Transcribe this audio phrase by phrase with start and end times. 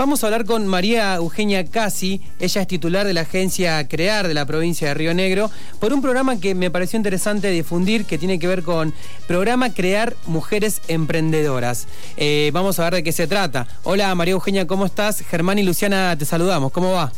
[0.00, 4.32] Vamos a hablar con María Eugenia Casi, ella es titular de la agencia CREAR de
[4.32, 8.38] la provincia de Río Negro, por un programa que me pareció interesante difundir que tiene
[8.38, 8.94] que ver con
[9.28, 11.86] programa Crear Mujeres Emprendedoras.
[12.16, 13.66] Eh, vamos a ver de qué se trata.
[13.82, 15.20] Hola María Eugenia, ¿cómo estás?
[15.20, 16.72] Germán y Luciana, te saludamos.
[16.72, 17.12] ¿Cómo va?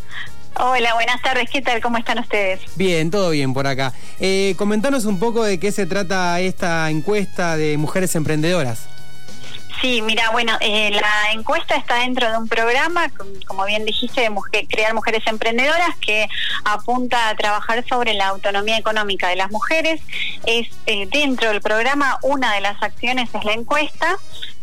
[0.57, 1.49] Hola, buenas tardes.
[1.51, 1.81] ¿Qué tal?
[1.81, 2.63] ¿Cómo están ustedes?
[2.75, 3.93] Bien, todo bien por acá.
[4.19, 8.89] Eh, comentanos un poco de qué se trata esta encuesta de mujeres emprendedoras.
[9.83, 13.11] Sí, mira, bueno, eh, la encuesta está dentro de un programa,
[13.49, 16.29] como bien dijiste, de crear mujeres emprendedoras que
[16.65, 20.01] apunta a trabajar sobre la autonomía económica de las mujeres.
[20.47, 24.19] Es eh, dentro del programa una de las acciones es la encuesta.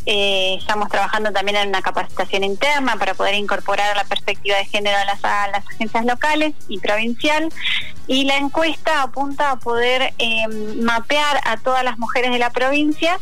[0.05, 4.98] Eh, estamos trabajando también en una capacitación interna para poder incorporar la perspectiva de género
[4.98, 7.49] a las, a las agencias locales y provincial.
[8.08, 10.13] Y la encuesta apunta a poder
[10.77, 13.20] mapear a todas las mujeres de la provincia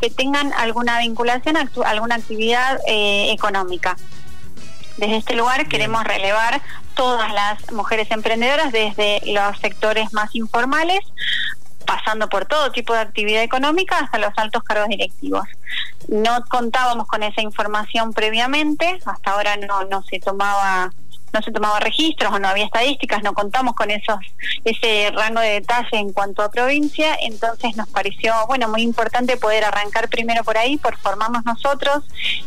[0.00, 3.96] que tengan alguna vinculación a alguna actividad eh, económica.
[4.96, 6.62] Desde este lugar queremos relevar
[6.94, 11.00] todas las mujeres emprendedoras desde los sectores más informales
[11.84, 15.46] pasando por todo tipo de actividad económica hasta los altos cargos directivos.
[16.08, 20.92] No contábamos con esa información previamente, hasta ahora no, no se tomaba
[21.34, 24.16] no se tomaba registros o no había estadísticas, no contamos con esos
[24.64, 29.64] ese rango de detalle en cuanto a provincia, entonces nos pareció bueno muy importante poder
[29.64, 32.04] arrancar primero por ahí, por formarnos nosotros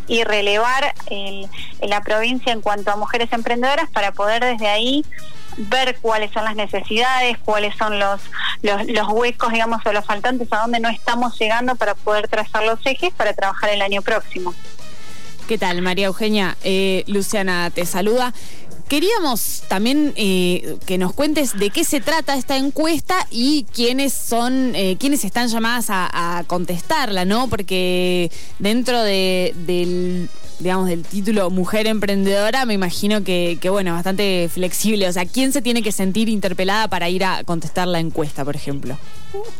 [0.07, 1.47] y relevar el,
[1.81, 5.05] la provincia en cuanto a mujeres emprendedoras para poder desde ahí
[5.57, 8.21] ver cuáles son las necesidades, cuáles son los,
[8.61, 12.63] los, los, huecos, digamos, o los faltantes, a dónde no estamos llegando para poder trazar
[12.63, 14.53] los ejes para trabajar el año próximo.
[15.47, 16.57] ¿Qué tal, María Eugenia?
[16.63, 18.33] Eh, Luciana te saluda.
[18.87, 24.73] Queríamos también eh, que nos cuentes de qué se trata esta encuesta y quiénes son,
[24.75, 27.49] eh, quiénes están llamadas a, contestarla, ¿no?
[27.49, 34.49] Porque dentro de, del, digamos, del título Mujer Emprendedora, me imagino que, que, bueno, bastante
[34.53, 35.07] flexible.
[35.07, 38.55] O sea, ¿quién se tiene que sentir interpelada para ir a contestar la encuesta, por
[38.55, 38.97] ejemplo?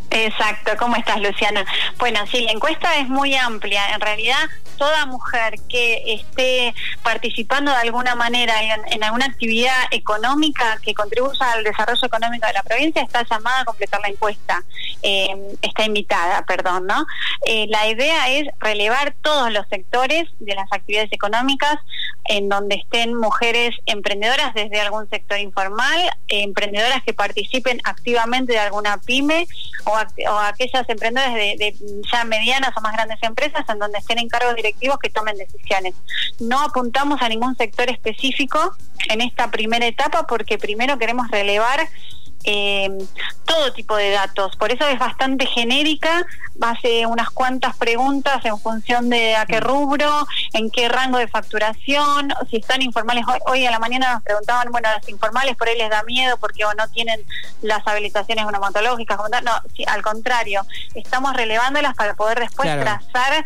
[0.09, 1.65] Exacto, ¿cómo estás, Luciana?
[1.99, 3.93] Bueno, sí, la encuesta es muy amplia.
[3.93, 6.73] En realidad, toda mujer que esté
[7.07, 8.53] participando de alguna manera
[8.91, 13.63] en, alguna actividad económica que contribuya al desarrollo económico de la provincia está llamada a
[13.63, 14.61] completar la encuesta,
[15.01, 17.05] eh, está invitada, perdón, ¿no?
[17.45, 21.77] Eh, la idea es relevar todos los sectores de las actividades económicas
[22.27, 28.97] en donde estén mujeres emprendedoras desde algún sector informal, emprendedoras que participen activamente de alguna
[28.97, 29.47] pyme
[29.85, 29.95] o,
[30.39, 31.75] aquellas emprendedoras de,
[32.11, 35.95] ya medianas o más grandes empresas en donde estén en cargos directivos que tomen decisiones.
[36.39, 38.75] No apuntamos a ningún sector específico
[39.09, 41.87] en esta primera etapa porque primero queremos relevar
[42.43, 42.89] eh,
[43.45, 44.55] todo tipo de datos.
[44.55, 46.25] Por eso es bastante genérica,
[46.61, 52.33] hace unas cuantas preguntas en función de a qué rubro, en qué rango de facturación,
[52.49, 53.25] si están informales.
[53.45, 56.65] Hoy, a la mañana nos preguntaban, bueno, los informales por ahí les da miedo porque
[56.65, 57.21] o no tienen
[57.61, 59.51] las habilitaciones onomatológicas, no,
[59.87, 60.65] al contrario,
[60.95, 63.43] estamos relevándolas para poder después trazar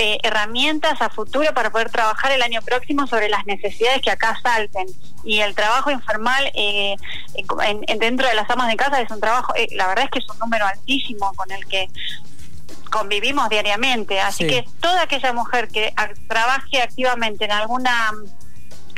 [0.00, 4.38] eh, herramientas a futuro para poder trabajar el año próximo sobre las necesidades que acá
[4.40, 4.86] salten.
[5.24, 6.94] Y el trabajo informal eh,
[7.34, 10.18] en, dentro de las amas de casa es un trabajo, eh, la verdad es que
[10.20, 11.88] es un número altísimo con el que
[12.92, 14.20] convivimos diariamente.
[14.20, 15.92] Así que toda aquella mujer que
[16.28, 18.12] trabaje activamente en alguna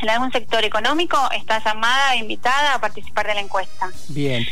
[0.03, 3.91] en algún sector económico está llamada, invitada a participar de la encuesta.
[4.09, 4.47] Bien.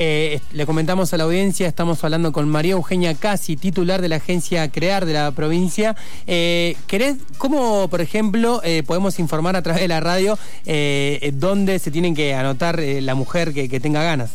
[0.00, 4.16] Eh, le comentamos a la audiencia, estamos hablando con María Eugenia Casi, titular de la
[4.16, 5.96] agencia CREAR de la provincia.
[6.28, 11.80] Eh, ¿Querés, cómo, por ejemplo, eh, podemos informar a través de la radio eh, dónde
[11.80, 14.30] se tienen que anotar la mujer que, que tenga ganas?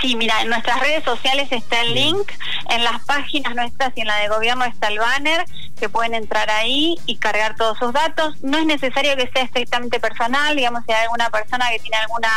[0.00, 2.30] Sí, mira, en nuestras redes sociales está el link,
[2.70, 5.44] en las páginas nuestras y en la de gobierno está el banner,
[5.78, 8.34] que pueden entrar ahí y cargar todos sus datos.
[8.42, 12.30] No es necesario que sea estrictamente personal, digamos, si hay alguna persona que tiene alguna,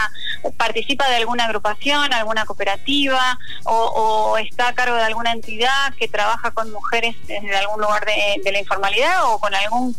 [0.58, 6.52] participa de alguna agrupación, alguna cooperativa o, está a cargo de alguna entidad que trabaja
[6.52, 9.96] con mujeres desde algún lugar de la informalidad o con algún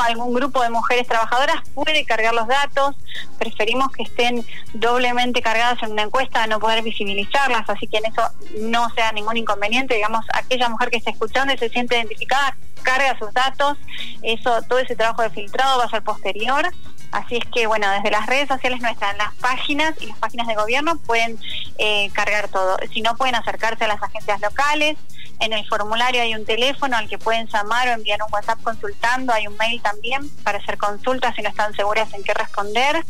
[0.00, 2.96] algún grupo de mujeres trabajadoras puede cargar los datos.
[3.38, 4.44] Preferimos que estén
[4.74, 8.22] doblemente cargadas en una encuesta, no poder visibilizarlas, así que en eso
[8.60, 9.94] no sea ningún inconveniente.
[9.94, 13.78] Digamos, aquella mujer que está escuchando y se siente identificada, carga sus datos.
[14.22, 16.70] Eso, todo ese trabajo de filtrado va a ser posterior.
[17.10, 20.54] Así es que, bueno, desde las redes sociales nuestras, las páginas y las páginas de
[20.54, 21.38] gobierno pueden
[21.78, 22.78] eh, cargar todo.
[22.92, 24.96] Si no, pueden acercarse a las agencias locales.
[25.42, 29.32] En el formulario hay un teléfono al que pueden llamar o enviar un WhatsApp consultando.
[29.32, 33.04] Hay un mail también para hacer consultas si no están seguras en qué responder.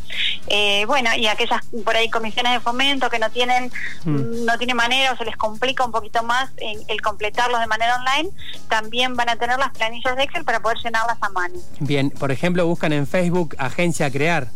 [0.48, 3.70] eh, bueno, y aquellas por ahí comisiones de fomento que no tienen,
[4.04, 4.46] mm.
[4.46, 8.30] no tienen manera o se les complica un poquito más el completarlos de manera online,
[8.68, 11.54] también van a tener las planillas de Excel para poder llenarlas a mano.
[11.80, 14.48] Bien, por ejemplo, buscan en Facebook Agencia Crear.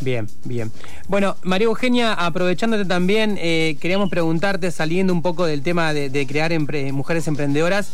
[0.00, 0.70] Bien, bien.
[1.08, 6.52] Bueno, María Eugenia, aprovechándote también, eh, queríamos preguntarte, saliendo un poco del tema de, crear
[6.92, 7.90] mujeres emprendedoras,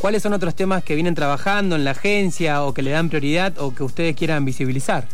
[0.00, 3.58] ¿cuáles son otros temas que vienen trabajando en la agencia o que le dan prioridad
[3.58, 5.06] o que ustedes quieran visibilizar?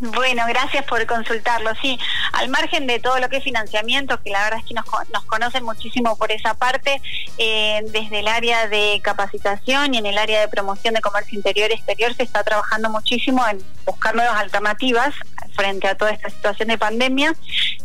[0.00, 1.72] Bueno, gracias por consultarlo.
[1.82, 1.98] Sí,
[2.32, 5.24] al margen de todo lo que es financiamiento, que la verdad es que nos, nos
[5.24, 7.02] conocen muchísimo por esa parte,
[7.36, 11.70] eh, desde el área de capacitación y en el área de promoción de comercio interior
[11.70, 15.14] y exterior se está trabajando muchísimo en buscar nuevas alternativas
[15.56, 17.34] frente a toda esta situación de pandemia.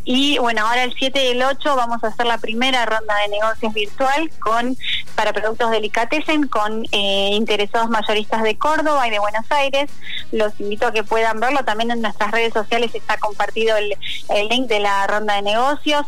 [0.03, 3.29] Y bueno, ahora el 7 y el 8 vamos a hacer la primera ronda de
[3.29, 4.77] negocios virtual con
[5.15, 9.89] para productos delicatessen con eh, interesados mayoristas de Córdoba y de Buenos Aires.
[10.31, 11.63] Los invito a que puedan verlo.
[11.63, 13.95] También en nuestras redes sociales está compartido el,
[14.29, 16.05] el link de la ronda de negocios.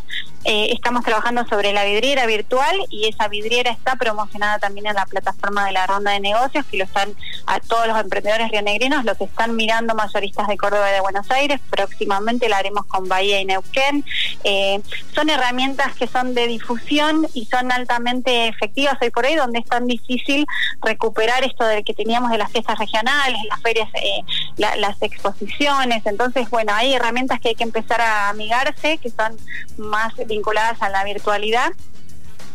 [0.48, 5.04] Eh, estamos trabajando sobre la vidriera virtual y esa vidriera está promocionada también en la
[5.04, 7.12] plataforma de la ronda de negocios, que lo están
[7.46, 11.60] a todos los emprendedores rionegrinos, los están mirando mayoristas de Córdoba y de Buenos Aires.
[11.68, 14.04] Próximamente la haremos con Bahía y Neuquén.
[14.48, 14.80] Eh,
[15.12, 19.66] son herramientas que son de difusión y son altamente efectivas hoy por hoy, donde es
[19.66, 20.46] tan difícil
[20.82, 24.22] recuperar esto del que teníamos de las fiestas regionales, las ferias, eh,
[24.56, 26.06] las exposiciones.
[26.06, 29.36] Entonces, bueno, hay herramientas que hay que empezar a amigarse, que son
[29.78, 31.72] más vinculadas a la virtualidad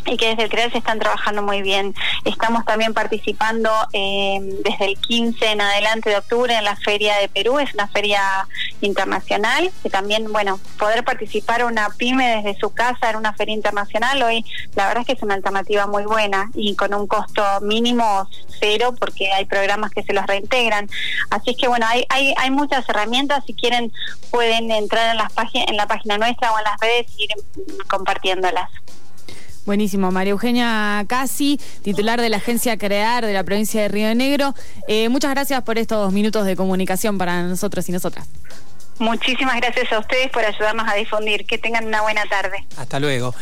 [0.06, 1.94] y que desde el CREAL se están trabajando muy bien.
[2.26, 7.28] Estamos también participando eh, desde el 15 en adelante de octubre en la Feria de
[7.28, 8.22] Perú, es una feria
[8.82, 14.22] internacional, que también, bueno, poder participar una pyme desde su casa en una feria internacional
[14.24, 14.46] hoy,
[14.76, 18.28] la verdad es que es una alternativa muy buena y con un costo mínimo
[18.60, 20.90] cero porque hay programas que se los reintegran.
[21.30, 23.92] Así es que, bueno, hay, hay, hay muchas herramientas, si quieren
[24.30, 27.32] pueden entrar en, las en la página nuestra o en las redes y ir
[27.88, 28.70] compartiéndolas.
[29.66, 34.56] Buenísimo, María Eugenia Casi, titular de la agencia Crear de la provincia de Río Negro.
[34.88, 38.28] Eh, muchas gracias por estos minutos de comunicación para nosotros y nosotras.
[39.02, 41.46] Muchísimas gracias a ustedes por ayudarnos a difundir.
[41.46, 42.66] Que tengan una buena tarde.
[42.78, 43.34] Hasta luego.